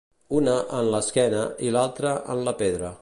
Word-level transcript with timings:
Una 0.37 0.53
en 0.77 0.89
l'esquena 0.95 1.43
i 1.69 1.73
l'altra 1.77 2.15
en 2.37 2.43
la 2.49 2.57
pedra. 2.65 2.93